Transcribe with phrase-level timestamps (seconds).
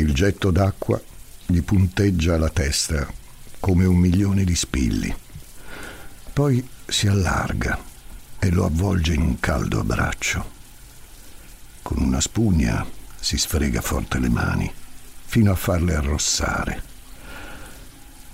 [0.00, 0.98] Il getto d'acqua
[1.44, 3.06] gli punteggia la testa
[3.60, 5.14] come un milione di spilli.
[6.32, 7.78] Poi si allarga
[8.38, 10.52] e lo avvolge in un caldo abbraccio.
[11.82, 12.86] Con una spugna
[13.20, 14.72] si sfrega forte le mani
[15.26, 16.82] fino a farle arrossare.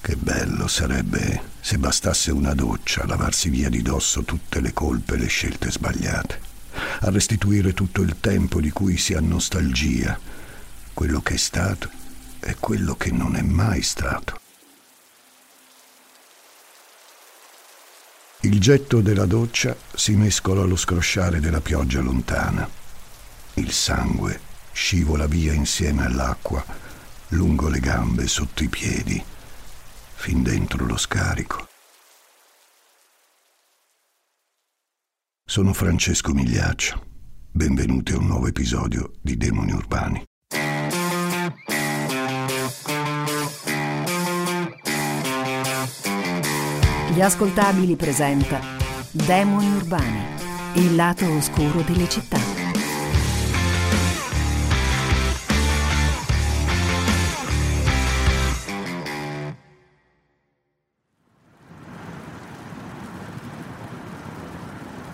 [0.01, 5.15] Che bello sarebbe se bastasse una doccia a lavarsi via di dosso tutte le colpe
[5.15, 6.41] e le scelte sbagliate,
[7.01, 10.17] a restituire tutto il tempo di cui si ha nostalgia,
[10.97, 11.91] quello che è stato
[12.41, 14.41] e quello che non è mai stato.
[18.41, 22.67] Il getto della doccia si mescola allo scrosciare della pioggia lontana.
[23.55, 24.41] Il sangue
[24.73, 26.65] scivola via insieme all'acqua,
[27.29, 29.23] lungo le gambe, sotto i piedi,
[30.15, 31.69] fin dentro lo scarico.
[35.45, 37.05] Sono Francesco Migliaccio.
[37.51, 40.25] Benvenuti a un nuovo episodio di Demoni Urbani.
[47.17, 48.61] Gli ascoltabili presenta
[49.11, 50.21] Demoni Urbani,
[50.75, 52.37] il lato oscuro delle città.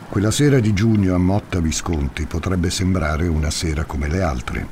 [0.08, 4.66] Quella sera di giugno a Motta Visconti potrebbe sembrare una sera come le altre.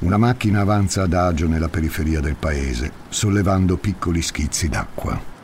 [0.00, 5.38] Una macchina avanza adagio nella periferia del paese, sollevando piccoli schizzi d'acqua.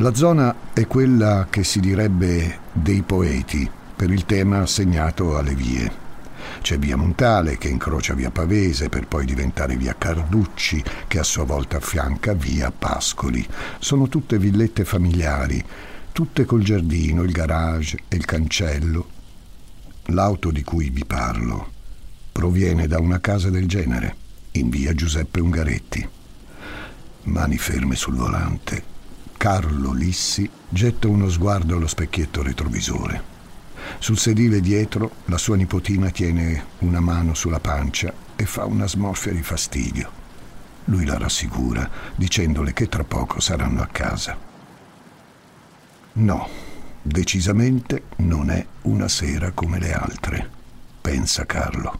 [0.00, 5.92] La zona è quella che si direbbe dei poeti, per il tema assegnato alle vie.
[6.62, 11.44] C'è via Montale che incrocia via Pavese per poi diventare via Carducci che a sua
[11.44, 13.46] volta affianca via Pascoli.
[13.78, 15.62] Sono tutte villette familiari
[16.12, 19.06] tutte col giardino, il garage e il cancello.
[20.06, 21.72] L'auto di cui vi parlo
[22.32, 24.16] proviene da una casa del genere,
[24.52, 26.08] in via Giuseppe Ungaretti.
[27.24, 28.89] Mani ferme sul volante,
[29.40, 33.22] Carlo Lissi getta uno sguardo allo specchietto retrovisore.
[33.98, 39.32] Sul sedile dietro la sua nipotina tiene una mano sulla pancia e fa una smorfia
[39.32, 40.10] di fastidio.
[40.84, 44.36] Lui la rassicura, dicendole che tra poco saranno a casa.
[46.12, 46.48] No,
[47.00, 50.50] decisamente non è una sera come le altre,
[51.00, 51.98] pensa Carlo.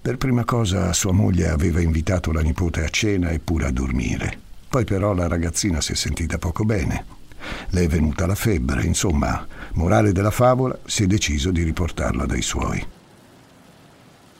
[0.00, 4.46] Per prima cosa sua moglie aveva invitato la nipote a cena e pure a dormire.
[4.68, 7.16] Poi però la ragazzina si è sentita poco bene.
[7.70, 12.42] Le è venuta la febbre, insomma, morale della favola, si è deciso di riportarla dai
[12.42, 12.86] suoi.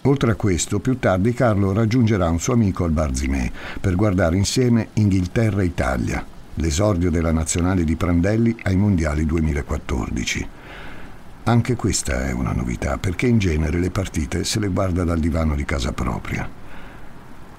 [0.03, 3.50] Oltre a questo, più tardi Carlo raggiungerà un suo amico al Barzimè
[3.81, 6.25] per guardare insieme Inghilterra-Italia,
[6.55, 10.49] l'esordio della nazionale di Prandelli ai mondiali 2014.
[11.44, 15.55] Anche questa è una novità, perché in genere le partite se le guarda dal divano
[15.55, 16.49] di casa propria.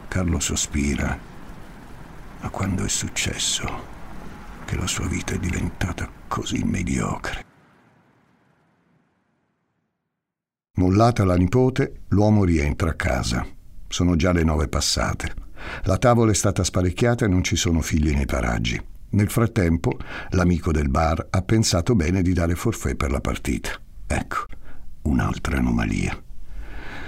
[0.07, 1.28] Carlo sospira.
[2.41, 3.67] Ma quando è successo
[4.65, 7.45] che la sua vita è diventata così mediocre?
[10.77, 13.45] Mollata la nipote, l'uomo rientra a casa.
[13.87, 15.33] Sono già le nove passate.
[15.83, 18.81] La tavola è stata sparecchiata e non ci sono figli nei paraggi.
[19.09, 19.97] Nel frattempo,
[20.29, 23.71] l'amico del bar ha pensato bene di dare forfè per la partita.
[24.07, 24.45] Ecco,
[25.01, 26.17] un'altra anomalia.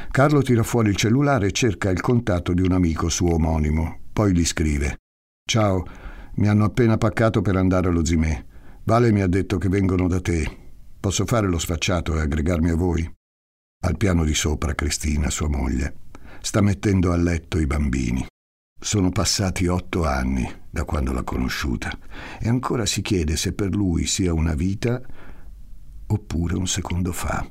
[0.10, 4.00] Carlo tira fuori il cellulare e cerca il contatto di un amico suo omonimo.
[4.12, 4.98] Poi gli scrive:
[5.52, 5.86] Ciao,
[6.36, 8.46] mi hanno appena paccato per andare allo Zimè.
[8.86, 10.50] Vale mi ha detto che vengono da te.
[10.98, 13.14] Posso fare lo sfacciato e aggregarmi a voi?
[13.84, 15.96] Al piano di sopra, Cristina, sua moglie,
[16.40, 18.26] sta mettendo a letto i bambini.
[18.80, 22.00] Sono passati otto anni da quando l'ha conosciuta
[22.40, 25.02] e ancora si chiede se per lui sia una vita
[26.08, 27.46] oppure un secondo fa.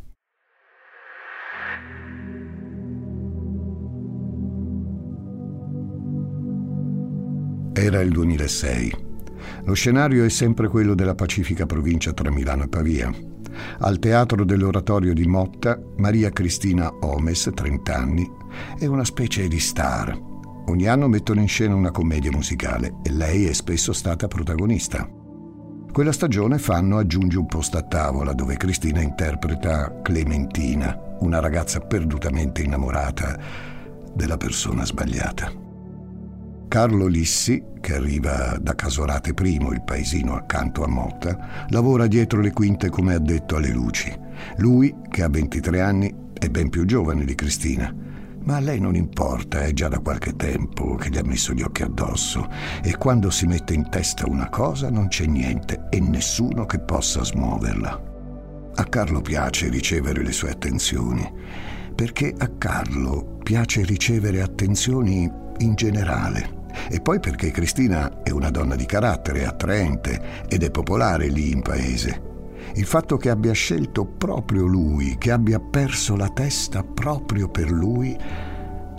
[7.81, 8.97] Era il 2006.
[9.65, 13.11] Lo scenario è sempre quello della pacifica provincia tra Milano e Pavia.
[13.79, 18.31] Al teatro dell'oratorio di Motta, Maria Cristina Omes, 30 anni,
[18.79, 20.29] è una specie di star
[20.67, 25.09] Ogni anno mettono in scena una commedia musicale e lei è spesso stata protagonista.
[25.91, 32.63] Quella stagione fanno Aggiungi un posto a tavola dove Cristina interpreta Clementina, una ragazza perdutamente
[32.63, 33.37] innamorata
[34.15, 35.70] della persona sbagliata.
[36.71, 42.53] Carlo Lissi, che arriva da Casorate I, il paesino accanto a Motta, lavora dietro le
[42.53, 44.17] quinte come addetto alle luci.
[44.59, 47.93] Lui, che ha 23 anni, è ben più giovane di Cristina
[48.43, 51.61] ma a lei non importa, è già da qualche tempo che gli ha messo gli
[51.61, 52.49] occhi addosso
[52.83, 57.23] e quando si mette in testa una cosa non c'è niente e nessuno che possa
[57.23, 58.03] smuoverla.
[58.77, 61.31] A Carlo piace ricevere le sue attenzioni,
[61.95, 66.60] perché a Carlo piace ricevere attenzioni in generale.
[66.89, 71.63] E poi perché Cristina è una donna di carattere, attraente ed è popolare lì in
[71.63, 72.29] paese.
[72.75, 78.17] Il fatto che abbia scelto proprio lui, che abbia perso la testa proprio per lui,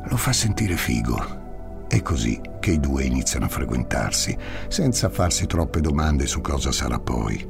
[0.03, 1.39] lo fa sentire figo.
[1.87, 6.99] È così che i due iniziano a frequentarsi, senza farsi troppe domande su cosa sarà
[6.99, 7.45] poi.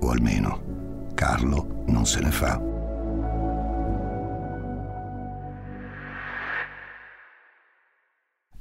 [0.00, 2.75] O almeno Carlo non se ne fa.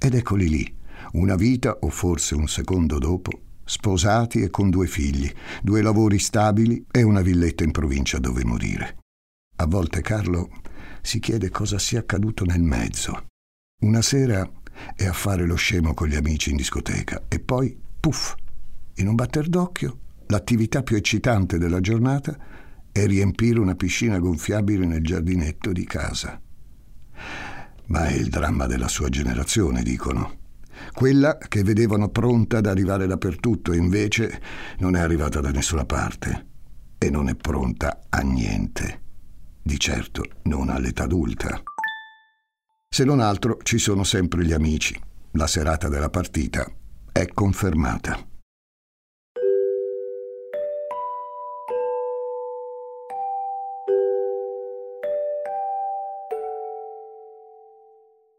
[0.05, 0.75] Ed eccoli lì,
[1.13, 3.31] una vita o forse un secondo dopo,
[3.63, 5.27] sposati e con due figli,
[5.63, 8.97] due lavori stabili e una villetta in provincia dove morire.
[9.55, 10.61] A volte Carlo
[11.01, 13.25] si chiede cosa sia accaduto nel mezzo.
[13.81, 14.47] Una sera
[14.95, 18.35] e a fare lo scemo con gli amici in discoteca e poi, puff,
[18.97, 19.97] in un batter d'occhio,
[20.27, 22.37] l'attività più eccitante della giornata
[22.91, 26.39] è riempire una piscina gonfiabile nel giardinetto di casa.
[27.87, 30.43] Ma è il dramma della sua generazione, dicono.
[30.93, 34.41] Quella che vedevano pronta ad arrivare dappertutto e invece
[34.79, 36.47] non è arrivata da nessuna parte
[36.97, 39.01] e non è pronta a niente.
[39.61, 41.61] Di certo non all'età adulta.
[42.89, 44.99] Se non altro ci sono sempre gli amici.
[45.31, 46.65] La serata della partita
[47.11, 48.34] è confermata.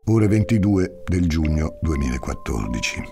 [0.08, 3.02] Ore 22 del giugno 2014.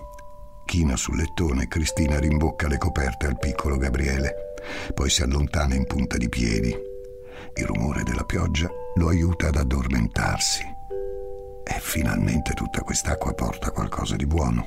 [0.63, 4.53] China sul lettone, Cristina rimbocca le coperte al piccolo Gabriele,
[4.93, 6.73] poi si allontana in punta di piedi.
[7.55, 10.63] Il rumore della pioggia lo aiuta ad addormentarsi.
[11.65, 14.65] E finalmente tutta quest'acqua porta qualcosa di buono.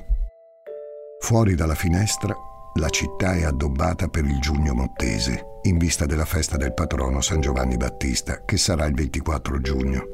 [1.20, 2.36] Fuori dalla finestra
[2.78, 7.40] la città è addobbata per il giugno mottese, in vista della festa del patrono San
[7.40, 10.06] Giovanni Battista, che sarà il 24 giugno.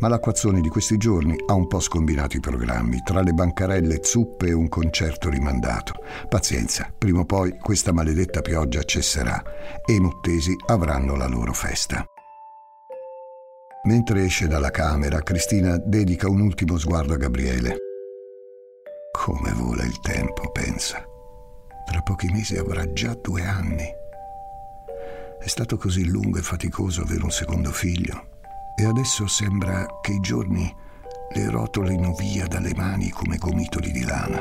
[0.00, 4.48] Ma l'acquazzone di questi giorni ha un po' scombinato i programmi, tra le bancarelle zuppe
[4.48, 5.94] e un concerto rimandato.
[6.28, 9.42] Pazienza, prima o poi questa maledetta pioggia cesserà
[9.84, 12.04] e i mottesi avranno la loro festa.
[13.84, 17.76] Mentre esce dalla camera, Cristina dedica un ultimo sguardo a Gabriele.
[19.12, 21.07] Come vola il tempo, pensa.
[21.88, 23.86] Tra pochi mesi avrà già due anni.
[25.40, 28.28] È stato così lungo e faticoso avere un secondo figlio
[28.76, 30.70] e adesso sembra che i giorni
[31.34, 34.38] le rotolino via dalle mani come gomitoli di lana.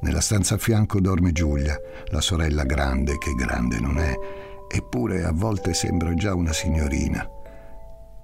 [0.00, 1.76] Nella stanza a fianco dorme Giulia,
[2.12, 4.14] la sorella grande che grande non è,
[4.68, 7.28] eppure a volte sembra già una signorina.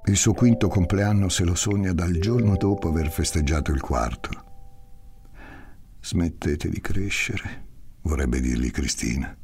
[0.05, 4.31] Il suo quinto compleanno se lo sogna dal giorno dopo aver festeggiato il quarto.
[6.01, 7.65] Smettete di crescere,
[8.05, 9.35] vorrebbe dirgli Cristina.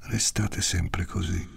[0.00, 1.56] Restate sempre così.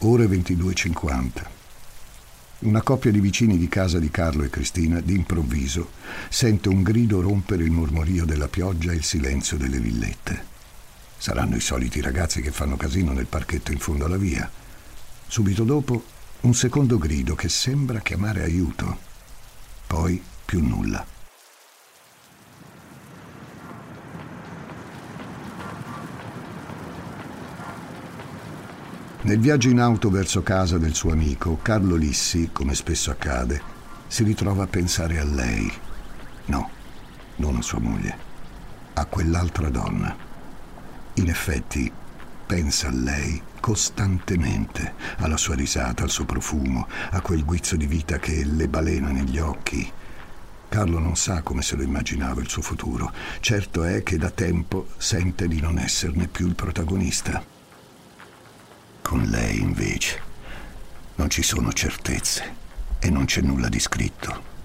[0.00, 1.46] Ore 22.50.
[2.58, 5.90] Una coppia di vicini di casa di Carlo e Cristina, d'improvviso,
[6.28, 10.54] sente un grido rompere il mormorio della pioggia e il silenzio delle villette.
[11.18, 14.50] Saranno i soliti ragazzi che fanno casino nel parchetto in fondo alla via.
[15.26, 18.98] Subito dopo, un secondo grido che sembra chiamare aiuto.
[19.86, 21.04] Poi più nulla.
[29.22, 33.60] Nel viaggio in auto verso casa del suo amico, Carlo Lissi, come spesso accade,
[34.06, 35.72] si ritrova a pensare a lei.
[36.44, 36.70] No,
[37.36, 38.16] non a sua moglie,
[38.94, 40.16] a quell'altra donna.
[41.14, 41.90] In effetti,
[42.46, 48.20] pensa a lei costantemente, alla sua risata, al suo profumo, a quel guizzo di vita
[48.20, 49.90] che le balena negli occhi.
[50.68, 53.12] Carlo non sa come se lo immaginava il suo futuro.
[53.40, 57.44] Certo è che da tempo sente di non esserne più il protagonista.
[59.02, 60.22] Con lei, invece,
[61.16, 62.54] non ci sono certezze
[63.00, 64.55] e non c'è nulla di scritto.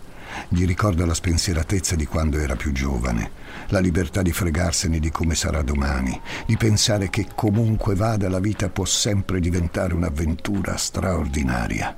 [0.47, 3.31] Gli ricorda la spensieratezza di quando era più giovane,
[3.67, 8.69] la libertà di fregarsene di come sarà domani, di pensare che comunque vada la vita
[8.69, 11.97] può sempre diventare un'avventura straordinaria.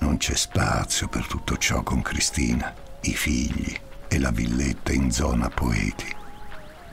[0.00, 3.74] Non c'è spazio per tutto ciò con Cristina, i figli
[4.08, 6.14] e la villetta in zona poeti.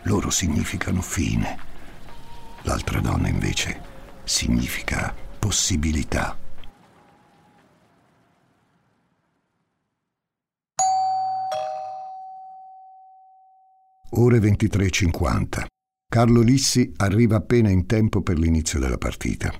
[0.04, 1.58] Loro significano fine.
[2.64, 3.80] L'altra donna invece
[4.24, 6.36] significa possibilità.
[14.18, 15.66] Ore 23.50.
[16.08, 19.54] Carlo Lissi arriva appena in tempo per l'inizio della partita.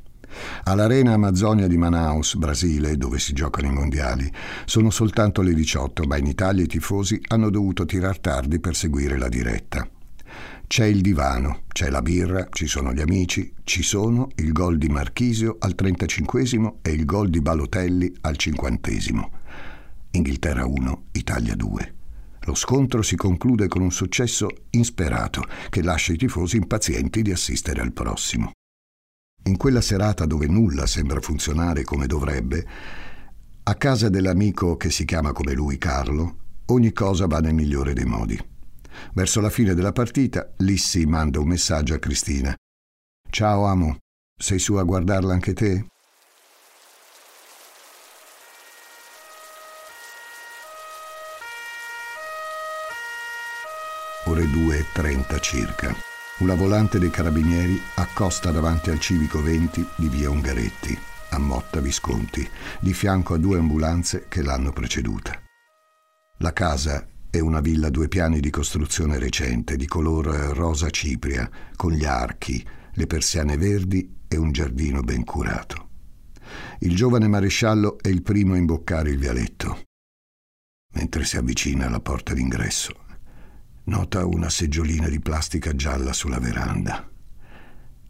[0.64, 4.32] All'Arena Amazzonia di Manaus, Brasile, dove si giocano i mondiali,
[4.64, 9.18] sono soltanto le 18, ma in Italia i tifosi hanno dovuto tirar tardi per seguire
[9.18, 9.86] la diretta.
[10.68, 14.88] C'è il divano, c'è la birra, ci sono gli amici, ci sono il gol di
[14.88, 18.90] Marchisio al 35 e il gol di Balotelli al 50
[20.12, 21.96] Inghilterra 1, Italia 2.
[22.46, 27.82] Lo scontro si conclude con un successo insperato che lascia i tifosi impazienti di assistere
[27.82, 28.52] al prossimo.
[29.46, 32.68] In quella serata dove nulla sembra funzionare come dovrebbe,
[33.64, 36.38] a casa dell'amico che si chiama come lui Carlo,
[36.68, 38.40] ogni cosa va nel migliore dei modi.
[39.14, 42.56] Verso la fine della partita, Lissi manda un messaggio a Cristina.
[43.28, 43.98] Ciao amo,
[44.40, 45.86] sei su a guardarla anche te?
[54.36, 55.96] Ore 2.30 circa.
[56.40, 60.98] Una volante dei carabinieri accosta davanti al civico 20 di via Ungaretti,
[61.30, 62.46] a Motta Visconti,
[62.82, 65.42] di fianco a due ambulanze che l'hanno preceduta.
[66.40, 71.50] La casa è una villa a due piani di costruzione recente, di color rosa cipria,
[71.78, 75.88] con gli archi, le persiane verdi e un giardino ben curato.
[76.80, 79.84] Il giovane maresciallo è il primo a imboccare il vialetto.
[80.96, 83.05] Mentre si avvicina alla porta d'ingresso,
[83.86, 87.10] nota una seggiolina di plastica gialla sulla veranda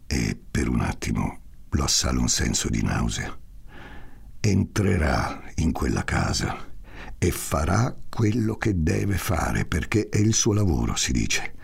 [0.06, 1.40] e per un attimo
[1.70, 3.36] lo assale un senso di nausea.
[4.40, 6.74] Entrerà in quella casa
[7.18, 11.54] e farà quello che deve fare perché è il suo lavoro, si dice.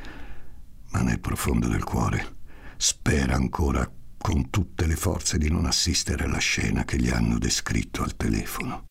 [0.90, 2.40] Ma nel profondo del cuore
[2.76, 8.02] spera ancora con tutte le forze di non assistere alla scena che gli hanno descritto
[8.02, 8.87] al telefono.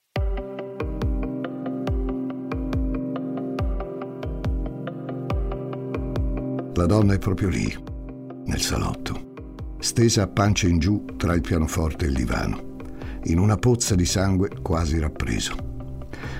[6.75, 7.69] La donna è proprio lì,
[8.45, 9.33] nel salotto,
[9.79, 12.77] stesa a pancia in giù tra il pianoforte e il divano,
[13.25, 15.53] in una pozza di sangue quasi rappreso.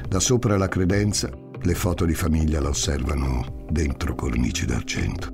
[0.08, 1.30] Da sopra la credenza,
[1.64, 5.34] le foto di famiglia la osservano dentro cornici d'argento.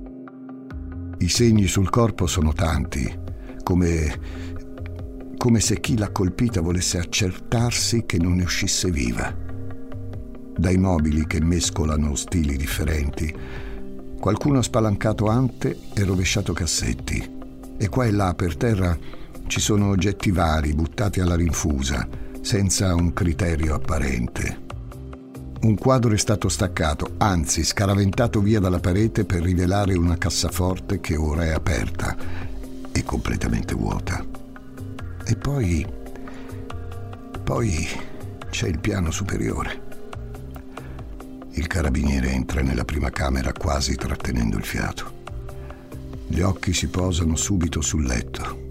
[1.20, 3.08] I segni sul corpo sono tanti,
[3.62, 4.20] come,
[5.38, 9.32] come se chi l'ha colpita volesse accertarsi che non ne uscisse viva.
[10.58, 13.66] Dai mobili che mescolano stili differenti,
[14.19, 17.36] Qualcuno ha spalancato ante e rovesciato cassetti.
[17.77, 18.97] E qua e là per terra
[19.47, 22.07] ci sono oggetti vari buttati alla rinfusa,
[22.41, 24.65] senza un criterio apparente.
[25.62, 31.15] Un quadro è stato staccato, anzi scaraventato via dalla parete per rivelare una cassaforte che
[31.15, 32.15] ora è aperta
[32.91, 34.24] e completamente vuota.
[35.25, 35.86] E poi...
[37.43, 37.88] poi
[38.50, 39.87] c'è il piano superiore.
[41.58, 45.26] Il carabiniere entra nella prima camera quasi trattenendo il fiato.
[46.28, 48.68] Gli occhi si posano subito sul letto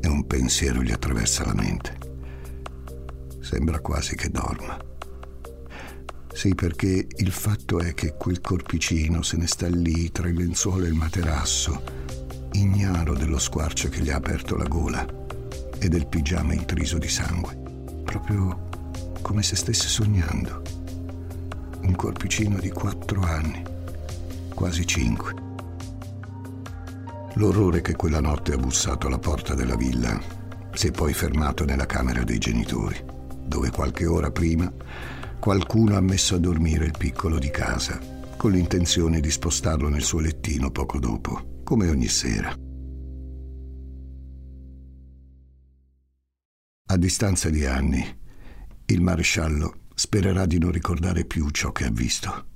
[0.00, 1.98] e un pensiero gli attraversa la mente.
[3.40, 4.76] Sembra quasi che dorma.
[6.34, 10.86] Sì, perché il fatto è che quel corpicino se ne sta lì tra il lenzuolo
[10.86, 11.80] e il materasso,
[12.52, 15.06] ignaro dello squarcio che gli ha aperto la gola
[15.78, 17.56] e del pigiama intriso di sangue,
[18.02, 18.68] proprio
[19.22, 20.59] come se stesse sognando
[21.90, 23.60] un corpicino di quattro anni,
[24.54, 25.34] quasi cinque.
[27.34, 30.20] L'orrore che quella notte ha bussato alla porta della villa
[30.72, 32.96] si è poi fermato nella camera dei genitori,
[33.44, 34.72] dove qualche ora prima
[35.40, 37.98] qualcuno ha messo a dormire il piccolo di casa,
[38.36, 42.54] con l'intenzione di spostarlo nel suo lettino poco dopo, come ogni sera.
[46.86, 48.18] A distanza di anni,
[48.86, 52.46] il maresciallo Spererà di non ricordare più ciò che ha visto.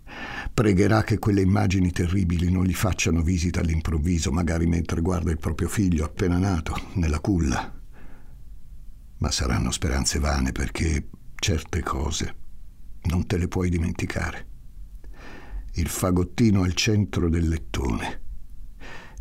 [0.55, 5.69] Pregherà che quelle immagini terribili non gli facciano visita all'improvviso, magari mentre guarda il proprio
[5.69, 7.83] figlio appena nato, nella culla.
[9.19, 12.35] Ma saranno speranze vane perché certe cose
[13.03, 14.49] non te le puoi dimenticare.
[15.75, 18.23] Il fagottino al centro del lettone,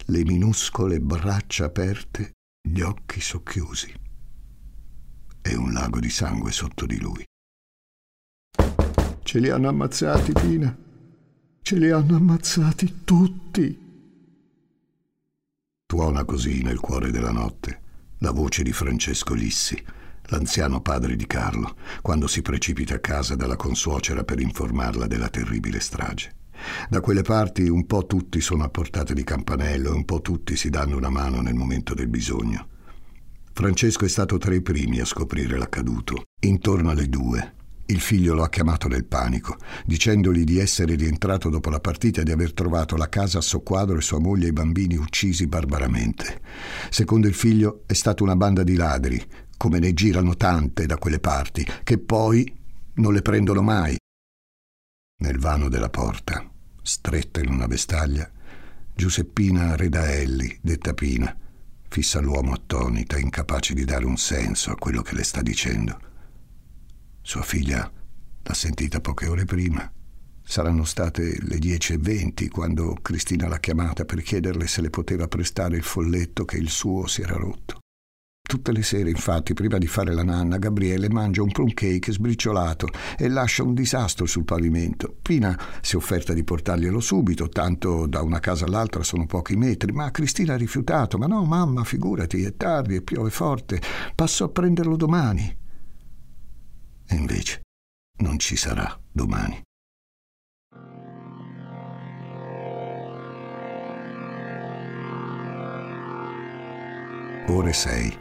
[0.05, 2.31] le minuscole braccia aperte,
[2.65, 3.93] gli occhi socchiusi
[5.41, 7.25] e un lago di sangue sotto di lui.
[9.33, 10.77] Ce li hanno ammazzati, Pina.
[11.63, 13.79] Ce li hanno ammazzati tutti.
[15.87, 17.79] Tuona così nel cuore della notte
[18.19, 19.83] la voce di Francesco Lissi,
[20.25, 25.79] l'anziano padre di Carlo, quando si precipita a casa dalla consuocera per informarla della terribile
[25.79, 26.35] strage.
[26.87, 30.55] Da quelle parti un po' tutti sono a portata di campanello e un po' tutti
[30.55, 32.67] si danno una mano nel momento del bisogno.
[33.51, 36.21] Francesco è stato tra i primi a scoprire l'accaduto.
[36.41, 41.69] Intorno alle due, il figlio lo ha chiamato nel panico, dicendogli di essere rientrato dopo
[41.69, 44.53] la partita e di aver trovato la casa a soqquadro e sua moglie e i
[44.53, 46.41] bambini uccisi barbaramente.
[46.89, 49.21] Secondo il figlio è stata una banda di ladri,
[49.57, 52.51] come ne girano tante da quelle parti, che poi
[52.95, 53.97] non le prendono mai.
[55.21, 56.49] Nel vano della porta,
[56.81, 58.29] stretta in una vestaglia,
[58.95, 61.35] Giuseppina Redaelli, detta Pina,
[61.89, 66.11] fissa l'uomo attonita, incapace di dare un senso a quello che le sta dicendo.
[67.25, 67.89] Sua figlia
[68.43, 69.89] l'ha sentita poche ore prima.
[70.43, 75.83] Saranno state le 10.20 quando Cristina l'ha chiamata per chiederle se le poteva prestare il
[75.83, 77.79] folletto che il suo si era rotto.
[78.45, 82.89] Tutte le sere, infatti, prima di fare la nanna, Gabriele mangia un plum cake sbriciolato
[83.17, 85.15] e lascia un disastro sul pavimento.
[85.21, 89.93] Pina si è offerta di portarglielo subito, tanto da una casa all'altra sono pochi metri,
[89.93, 91.17] ma Cristina ha rifiutato.
[91.17, 93.81] Ma no, mamma, figurati, è tardi e piove forte,
[94.13, 95.61] passo a prenderlo domani.
[97.07, 97.61] E invece
[98.17, 99.61] non ci sarà domani.
[107.47, 108.17] Ore 6.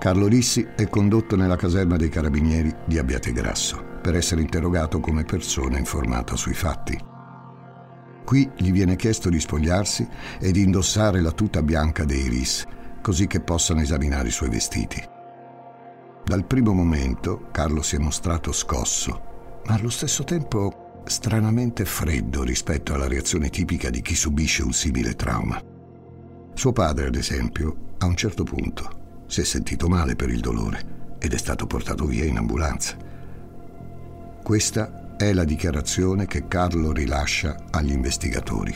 [0.00, 5.78] Carlo Rissi è condotto nella caserma dei carabinieri di Abbiategrasso per essere interrogato come persona
[5.78, 6.98] informata sui fatti.
[8.24, 10.06] Qui gli viene chiesto di spogliarsi
[10.40, 12.66] e di indossare la tuta bianca dei RIS,
[13.00, 15.13] così che possano esaminare i suoi vestiti.
[16.24, 22.94] Dal primo momento Carlo si è mostrato scosso, ma allo stesso tempo stranamente freddo rispetto
[22.94, 25.62] alla reazione tipica di chi subisce un simile trauma.
[26.54, 31.16] Suo padre, ad esempio, a un certo punto si è sentito male per il dolore
[31.18, 32.96] ed è stato portato via in ambulanza.
[34.42, 38.74] Questa è la dichiarazione che Carlo rilascia agli investigatori.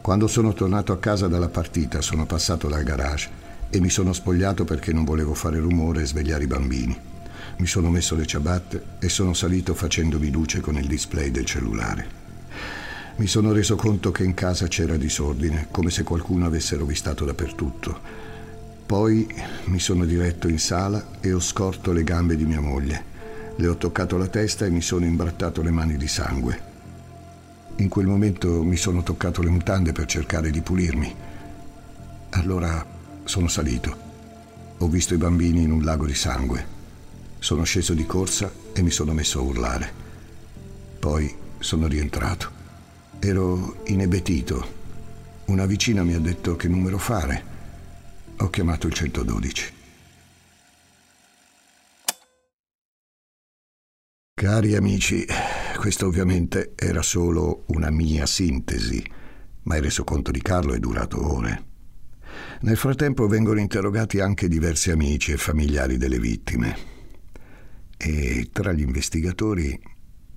[0.00, 4.64] Quando sono tornato a casa dalla partita sono passato dal garage e mi sono spogliato
[4.64, 6.98] perché non volevo fare rumore e svegliare i bambini.
[7.58, 12.24] Mi sono messo le ciabatte e sono salito facendomi luce con il display del cellulare.
[13.16, 18.24] Mi sono reso conto che in casa c'era disordine, come se qualcuno avesse rovistato dappertutto
[18.86, 19.26] poi
[19.64, 23.14] mi sono diretto in sala e ho scorto le gambe di mia moglie.
[23.56, 26.74] Le ho toccato la testa e mi sono imbrattato le mani di sangue.
[27.78, 31.14] In quel momento mi sono toccato le mutande per cercare di pulirmi.
[32.30, 32.95] Allora
[33.26, 34.04] sono salito.
[34.78, 36.74] Ho visto i bambini in un lago di sangue.
[37.38, 39.92] Sono sceso di corsa e mi sono messo a urlare.
[40.98, 42.50] Poi sono rientrato.
[43.18, 44.74] Ero inebetito.
[45.46, 47.54] Una vicina mi ha detto che numero fare
[48.38, 49.74] ho chiamato il 112.
[54.34, 55.24] Cari amici,
[55.78, 59.02] questa ovviamente era solo una mia sintesi,
[59.62, 61.64] ma il resoconto di Carlo è durato ore.
[62.62, 66.76] Nel frattempo vengono interrogati anche diversi amici e familiari delle vittime
[67.96, 69.78] e tra gli investigatori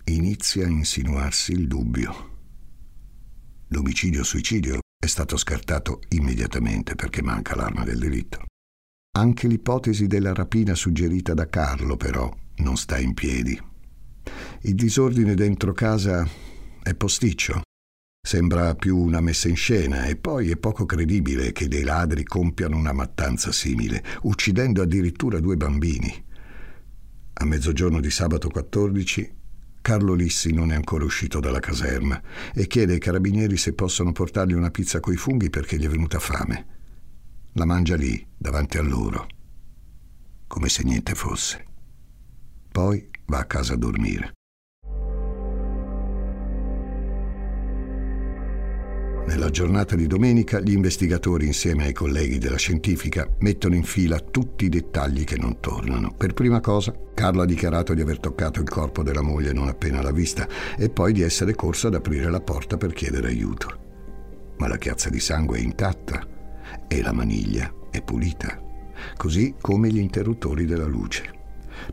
[0.06, 2.38] inizia a insinuarsi il dubbio.
[3.68, 8.46] L'omicidio-suicidio è stato scartato immediatamente perché manca l'arma del delitto.
[9.18, 13.60] Anche l'ipotesi della rapina suggerita da Carlo, però, non sta in piedi.
[14.62, 16.28] Il disordine dentro casa
[16.82, 17.62] è posticcio.
[18.22, 22.78] Sembra più una messa in scena e poi è poco credibile che dei ladri compiano
[22.78, 26.26] una mattanza simile, uccidendo addirittura due bambini.
[27.34, 29.38] A mezzogiorno di sabato 14
[29.82, 32.22] Carlo Lissi non è ancora uscito dalla caserma
[32.54, 36.20] e chiede ai carabinieri se possono portargli una pizza coi funghi perché gli è venuta
[36.20, 36.66] fame.
[37.54, 39.28] La mangia lì, davanti a loro,
[40.48, 41.66] come se niente fosse.
[42.72, 44.34] Poi va a casa a dormire.
[49.30, 54.66] Nella giornata di domenica gli investigatori insieme ai colleghi della scientifica mettono in fila tutti
[54.66, 56.16] i dettagli che non tornano.
[56.18, 60.02] Per prima cosa, Carlo ha dichiarato di aver toccato il corpo della moglie non appena
[60.02, 63.68] l'ha vista e poi di essere corso ad aprire la porta per chiedere aiuto.
[64.58, 66.26] Ma la chiazza di sangue è intatta
[66.88, 68.60] e la maniglia è pulita,
[69.16, 71.38] così come gli interruttori della luce.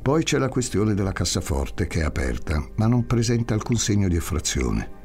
[0.01, 4.17] Poi c'è la questione della cassaforte che è aperta, ma non presenta alcun segno di
[4.17, 4.96] effrazione.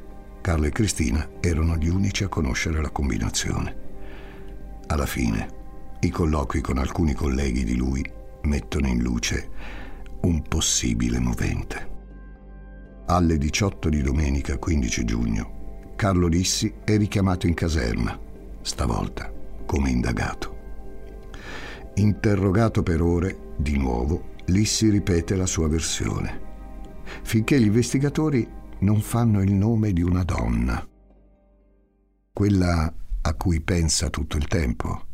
[0.42, 3.76] Carlo e Cristina erano gli unici a conoscere la combinazione.
[4.88, 5.48] Alla fine,
[6.00, 8.04] i colloqui con alcuni colleghi di lui
[8.42, 9.48] mettono in luce
[10.22, 11.90] un possibile movente.
[13.06, 18.18] Alle 18 di domenica 15 giugno, Carlo Lissi è richiamato in caserma,
[18.62, 19.32] stavolta
[19.64, 20.56] come indagato.
[21.94, 26.40] Interrogato per ore, di nuovo, Lissi ripete la sua versione,
[27.22, 30.86] finché gli investigatori non fanno il nome di una donna,
[32.32, 32.92] quella
[33.22, 35.06] a cui pensa tutto il tempo,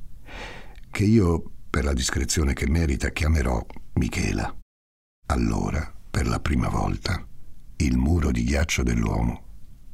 [0.91, 4.57] che io, per la discrezione che merita, chiamerò Michela.
[5.27, 7.23] Allora, per la prima volta,
[7.77, 9.43] il muro di ghiaccio dell'uomo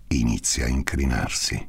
[0.08, 1.68] inizia a incrinarsi.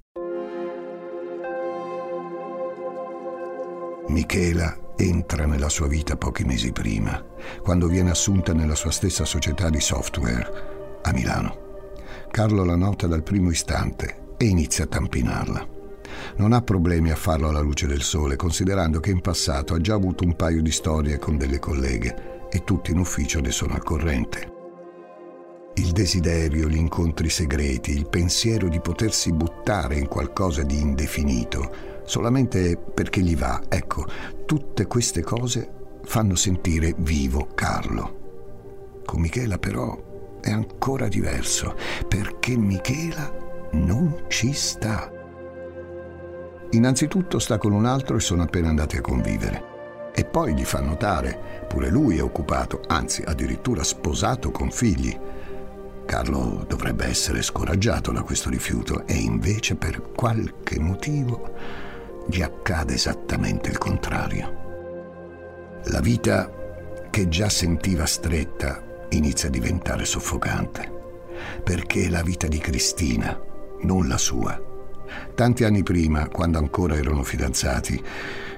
[4.09, 7.19] Michela entra nella sua vita pochi mesi prima,
[7.63, 11.64] quando viene assunta nella sua stessa società di software a Milano.
[12.35, 15.65] Carlo la nota dal primo istante e inizia a tampinarla.
[16.35, 19.93] Non ha problemi a farlo alla luce del sole, considerando che in passato ha già
[19.93, 23.83] avuto un paio di storie con delle colleghe e tutti in ufficio ne sono al
[23.83, 24.51] corrente.
[25.75, 32.75] Il desiderio, gli incontri segreti, il pensiero di potersi buttare in qualcosa di indefinito, solamente
[32.75, 34.05] perché gli va, ecco,
[34.45, 35.71] tutte queste cose
[36.03, 39.03] fanno sentire vivo Carlo.
[39.05, 40.04] Con Michela però
[40.45, 41.75] è ancora diverso,
[42.07, 43.33] perché Michela
[43.71, 45.11] non ci sta.
[46.69, 49.73] Innanzitutto sta con un altro e sono appena andati a convivere.
[50.13, 55.17] E poi gli fa notare, pure lui è occupato, anzi addirittura sposato con figli.
[56.05, 61.53] Carlo dovrebbe essere scoraggiato da questo rifiuto e invece per qualche motivo
[62.27, 64.63] gli accade esattamente il contrario.
[65.85, 66.51] La vita
[67.09, 70.91] che già sentiva stretta inizia a diventare soffocante,
[71.63, 73.39] perché è la vita di Cristina,
[73.81, 74.73] non la sua.
[75.33, 78.01] Tanti anni prima, quando ancora erano fidanzati,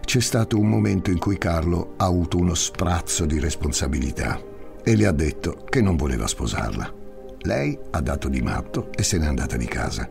[0.02, 4.42] c'è stato un momento in cui Carlo ha avuto uno sprazzo di responsabilità
[4.84, 6.94] e le ha detto che non voleva sposarla.
[7.40, 10.10] Lei ha dato di matto e se n'è andata di casa.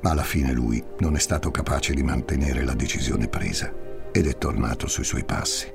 [0.00, 3.72] Ma alla fine lui non è stato capace di mantenere la decisione presa
[4.12, 5.73] ed è tornato sui suoi passi.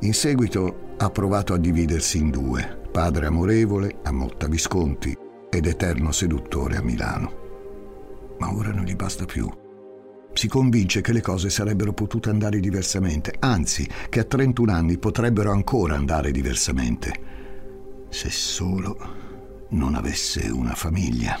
[0.00, 5.16] In seguito ha provato a dividersi in due, padre amorevole a Motta Visconti
[5.48, 7.44] ed eterno seduttore a Milano.
[8.38, 9.48] Ma ora non gli basta più.
[10.34, 15.50] Si convince che le cose sarebbero potute andare diversamente, anzi che a 31 anni potrebbero
[15.50, 17.12] ancora andare diversamente,
[18.10, 18.98] se solo
[19.70, 21.40] non avesse una famiglia.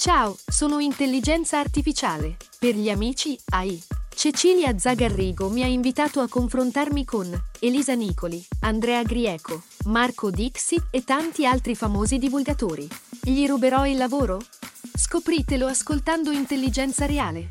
[0.00, 2.38] Ciao, sono Intelligenza Artificiale.
[2.58, 3.78] Per gli amici AI.
[4.08, 11.04] Cecilia Zagarrigo mi ha invitato a confrontarmi con Elisa Nicoli, Andrea Grieco, Marco Dixit e
[11.04, 12.88] tanti altri famosi divulgatori.
[13.22, 14.40] Gli ruberò il lavoro?
[14.94, 17.50] Scopritelo ascoltando Intelligenza Reale.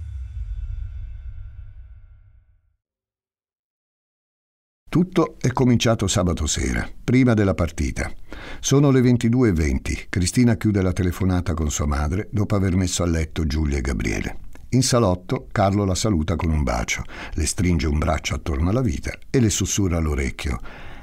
[4.89, 8.11] Tutto è cominciato sabato sera, prima della partita.
[8.61, 10.07] Sono le 22.20.
[10.09, 14.39] Cristina chiude la telefonata con sua madre dopo aver messo a letto Giulia e Gabriele.
[14.71, 19.17] In salotto Carlo la saluta con un bacio, le stringe un braccio attorno alla vita
[19.29, 20.59] e le sussurra all'orecchio.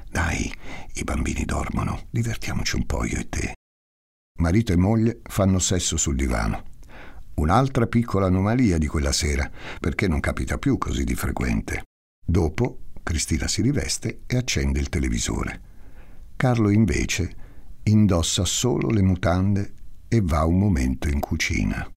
[0.08, 0.52] Dai,
[0.94, 3.54] i bambini dormono, divertiamoci un po' io e te.
[4.38, 6.62] Marito e moglie fanno sesso sul divano.
[7.36, 11.84] Un'altra piccola anomalia di quella sera, perché non capita più così di frequente.
[12.24, 15.60] Dopo Cristina si riveste e accende il televisore.
[16.36, 17.44] Carlo invece
[17.88, 19.72] indossa solo le mutande
[20.08, 21.88] e va un momento in cucina.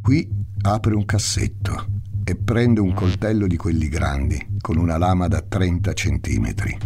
[0.00, 0.28] Qui
[0.62, 5.92] apre un cassetto e prende un coltello di quelli grandi con una lama da 30
[5.92, 6.76] centimetri.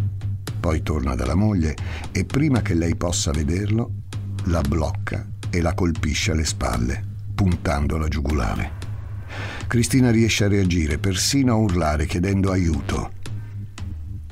[0.60, 1.74] Poi torna dalla moglie
[2.12, 4.02] e prima che lei possa vederlo,
[4.44, 7.02] la blocca e la colpisce alle spalle,
[7.34, 8.80] puntando la giugulare.
[9.66, 13.20] Cristina riesce a reagire, persino a urlare chiedendo aiuto.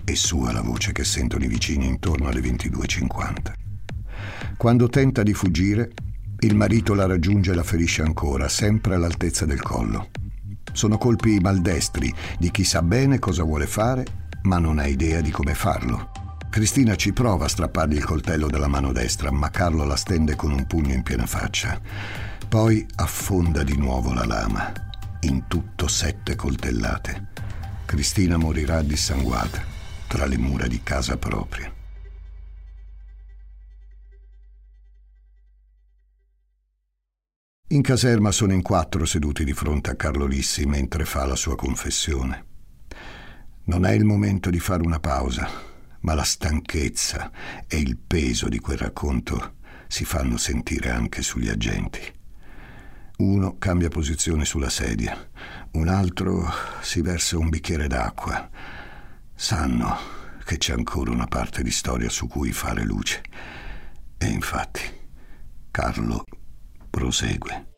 [0.04, 3.52] È sua la voce che sentono i vicini intorno alle 22.50.
[4.56, 5.92] Quando tenta di fuggire,
[6.40, 10.08] il marito la raggiunge e la ferisce ancora, sempre all'altezza del collo.
[10.72, 14.04] Sono colpi maldestri di chi sa bene cosa vuole fare,
[14.42, 16.10] ma non ha idea di come farlo.
[16.50, 20.50] Cristina ci prova a strappargli il coltello dalla mano destra, ma Carlo la stende con
[20.50, 21.80] un pugno in piena faccia.
[22.48, 24.72] Poi affonda di nuovo la lama
[25.20, 27.28] in tutto sette coltellate.
[27.84, 29.78] Cristina morirà dissanguata
[30.10, 31.72] tra le mura di casa propria.
[37.68, 41.54] In caserma sono in quattro seduti di fronte a Carlo Lissi mentre fa la sua
[41.54, 42.44] confessione.
[43.66, 45.48] Non è il momento di fare una pausa,
[46.00, 47.30] ma la stanchezza
[47.68, 52.02] e il peso di quel racconto si fanno sentire anche sugli agenti.
[53.18, 55.30] Uno cambia posizione sulla sedia,
[55.74, 58.79] un altro si versa un bicchiere d'acqua.
[59.42, 59.96] Sanno
[60.44, 63.22] che c'è ancora una parte di storia su cui fare luce.
[64.18, 64.82] E infatti
[65.70, 66.24] Carlo
[66.90, 67.68] prosegue.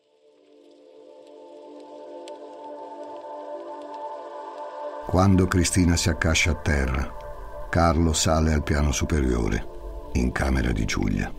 [5.07, 7.09] Quando Cristina si accascia a terra,
[7.69, 9.65] Carlo sale al piano superiore
[10.15, 11.33] in camera di Giulia.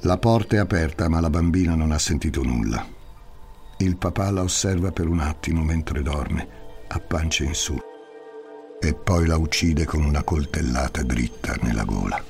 [0.00, 2.86] La porta è aperta ma la bambina non ha sentito nulla.
[3.78, 6.48] Il papà la osserva per un attimo mentre dorme,
[6.88, 7.80] a pancia in su,
[8.80, 12.22] e poi la uccide con una coltellata dritta nella gola.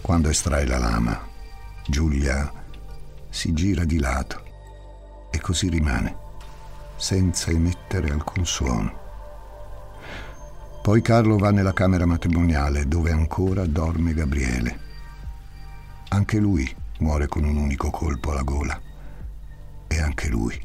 [0.00, 1.28] Quando estrae la lama,
[1.86, 2.50] Giulia
[3.28, 4.42] si gira di lato
[5.30, 6.16] e così rimane,
[6.96, 9.00] senza emettere alcun suono.
[10.82, 14.80] Poi Carlo va nella camera matrimoniale dove ancora dorme Gabriele.
[16.08, 18.80] Anche lui muore con un unico colpo alla gola
[19.86, 20.60] e anche lui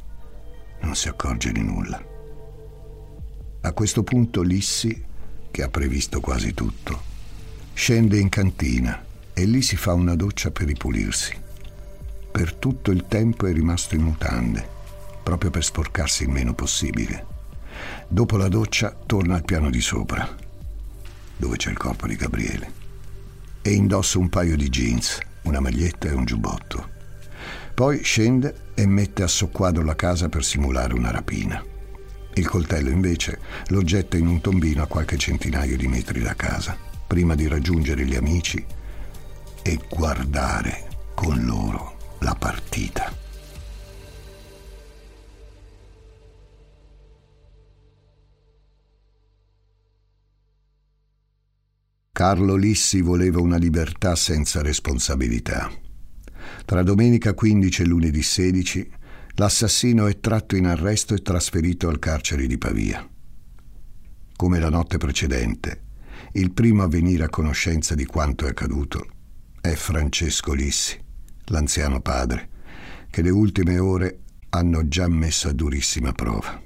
[0.81, 2.06] non si accorge di nulla.
[3.67, 5.03] A questo punto Lissi,
[5.51, 7.01] che ha previsto quasi tutto,
[7.73, 9.03] scende in cantina
[9.33, 11.35] e lì si fa una doccia per ripulirsi.
[12.31, 14.65] Per tutto il tempo è rimasto in mutande,
[15.21, 17.25] proprio per sporcarsi il meno possibile.
[18.07, 20.33] Dopo la doccia torna al piano di sopra,
[21.35, 22.71] dove c'è il corpo di Gabriele,
[23.61, 26.87] e indossa un paio di jeans, una maglietta e un giubbotto.
[27.73, 31.75] Poi scende e mette a soqquadro la casa per simulare una rapina.
[32.37, 36.77] Il coltello invece lo getta in un tombino a qualche centinaio di metri da casa,
[37.07, 38.63] prima di raggiungere gli amici
[39.63, 43.11] e guardare con loro la partita.
[52.11, 55.71] Carlo Lissi voleva una libertà senza responsabilità.
[56.65, 58.91] Tra domenica 15 e lunedì 16
[59.39, 63.07] l'assassino è tratto in arresto e trasferito al carcere di Pavia.
[64.35, 65.83] Come la notte precedente,
[66.33, 69.07] il primo a venire a conoscenza di quanto è accaduto
[69.61, 70.99] è Francesco Lissi,
[71.45, 72.49] l'anziano padre,
[73.09, 76.61] che le ultime ore hanno già messo a durissima prova.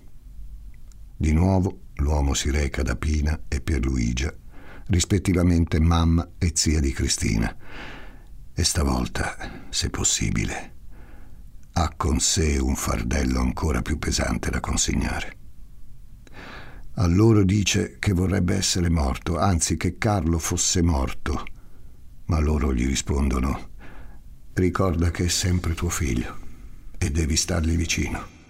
[1.18, 4.34] Di nuovo l'uomo si reca da Pina e Pierluigia
[4.88, 7.56] rispettivamente mamma e zia di Cristina.
[8.54, 10.81] E stavolta, se possibile,
[11.82, 15.38] ha con sé un fardello ancora più pesante da consegnare.
[16.96, 21.44] A loro dice che vorrebbe essere morto, anzi che Carlo fosse morto,
[22.26, 23.70] ma loro gli rispondono
[24.54, 26.38] ricorda che è sempre tuo figlio
[27.00, 28.41] e devi stargli vicino.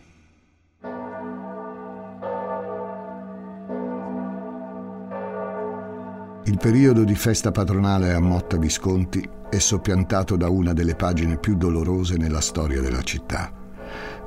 [6.52, 11.56] Il periodo di festa patronale a Motta Visconti è soppiantato da una delle pagine più
[11.56, 13.54] dolorose nella storia della città.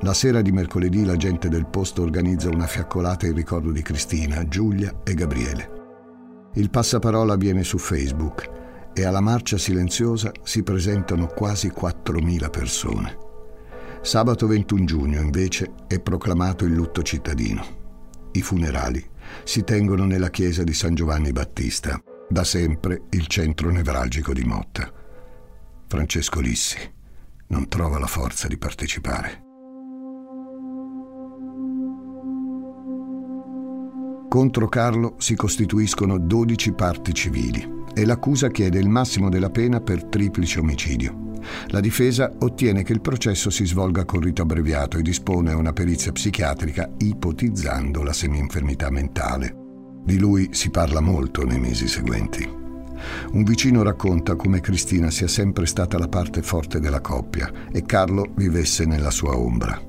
[0.01, 4.43] La sera di mercoledì la gente del posto organizza una fiaccolata in ricordo di Cristina,
[4.47, 5.69] Giulia e Gabriele.
[6.55, 8.49] Il passaparola avviene su Facebook
[8.95, 13.17] e alla marcia silenziosa si presentano quasi 4.000 persone.
[14.01, 17.63] Sabato 21 giugno, invece, è proclamato il lutto cittadino.
[18.31, 19.09] I funerali
[19.43, 24.91] si tengono nella chiesa di San Giovanni Battista, da sempre il centro nevralgico di Motta.
[25.87, 26.77] Francesco Lissi
[27.47, 29.43] non trova la forza di partecipare.
[34.27, 40.03] Contro Carlo si costituiscono 12 parti civili e l'accusa chiede il massimo della pena per
[40.05, 41.31] triplice omicidio.
[41.67, 46.11] La difesa ottiene che il processo si svolga con rito abbreviato e dispone una perizia
[46.11, 49.64] psichiatrica ipotizzando la semi-infermità mentale.
[50.05, 52.47] Di lui si parla molto nei mesi seguenti.
[53.31, 58.27] Un vicino racconta come Cristina sia sempre stata la parte forte della coppia e Carlo
[58.35, 59.81] vivesse nella sua ombra.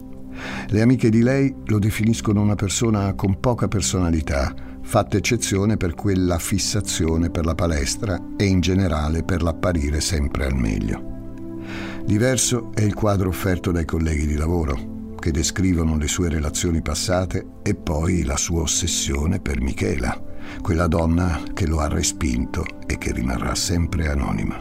[0.69, 6.39] Le amiche di lei lo definiscono una persona con poca personalità, fatta eccezione per quella
[6.39, 11.59] fissazione per la palestra e in generale per l'apparire sempre al meglio.
[12.07, 14.96] Diverso è il quadro offerto dai colleghi di lavoro,
[15.27, 20.17] che descrivono le sue relazioni passate e poi la sua ossessione per Michela,
[20.63, 24.57] quella donna che lo ha respinto e che rimarrà sempre anonima.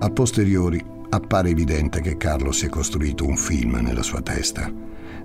[0.00, 4.68] A posteriori appare evidente che Carlo si è costruito un film nella sua testa,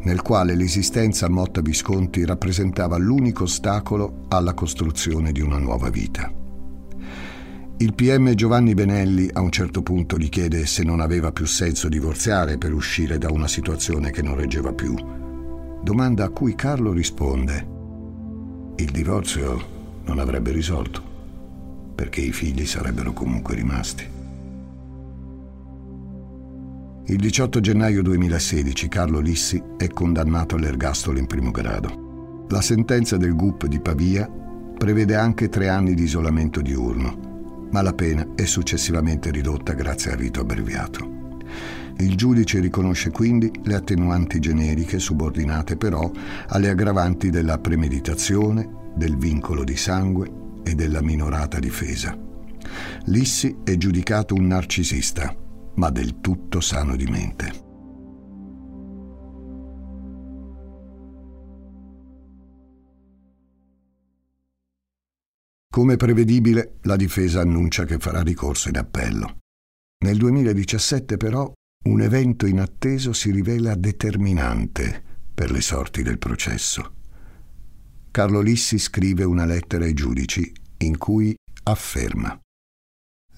[0.02, 6.41] nel quale l'esistenza Motta Visconti rappresentava l'unico ostacolo alla costruzione di una nuova vita.
[7.82, 11.90] Il PM Giovanni Benelli a un certo punto gli chiede se non aveva più senso
[11.90, 14.94] divorziare per uscire da una situazione che non reggeva più.
[15.82, 17.68] Domanda a cui Carlo risponde:
[18.76, 21.02] Il divorzio non avrebbe risolto,
[21.96, 24.06] perché i figli sarebbero comunque rimasti.
[27.08, 32.46] Il 18 gennaio 2016 Carlo Lissi è condannato all'ergastolo in primo grado.
[32.48, 34.30] La sentenza del GUP di Pavia
[34.78, 37.30] prevede anche tre anni di isolamento diurno
[37.72, 41.20] ma la pena è successivamente ridotta grazie al rito abbreviato.
[41.98, 46.10] Il giudice riconosce quindi le attenuanti generiche subordinate però
[46.48, 50.32] alle aggravanti della premeditazione, del vincolo di sangue
[50.64, 52.18] e della minorata difesa.
[53.06, 55.36] Lissi è giudicato un narcisista,
[55.76, 57.71] ma del tutto sano di mente.
[65.72, 69.38] Come prevedibile, la difesa annuncia che farà ricorso in appello.
[70.04, 71.50] Nel 2017 però
[71.86, 75.02] un evento inatteso si rivela determinante
[75.34, 76.96] per le sorti del processo.
[78.12, 82.38] Carlo Lissi scrive una lettera ai giudici in cui afferma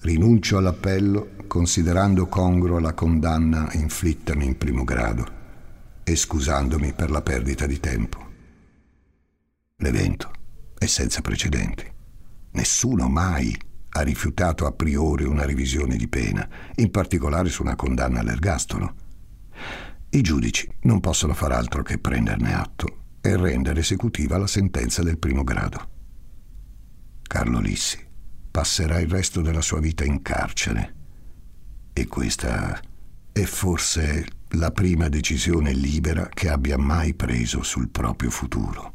[0.00, 5.24] Rinuncio all'appello considerando congrua la condanna inflittami in primo grado
[6.02, 8.32] e scusandomi per la perdita di tempo.
[9.76, 10.32] L'evento
[10.76, 11.93] è senza precedenti.
[12.54, 13.56] Nessuno mai
[13.96, 18.94] ha rifiutato a priori una revisione di pena, in particolare su una condanna all'ergastolo.
[20.10, 25.18] I giudici non possono far altro che prenderne atto e rendere esecutiva la sentenza del
[25.18, 25.90] primo grado.
[27.22, 27.98] Carlo Lissi
[28.50, 30.94] passerà il resto della sua vita in carcere
[31.92, 32.80] e questa
[33.32, 38.94] è forse la prima decisione libera che abbia mai preso sul proprio futuro.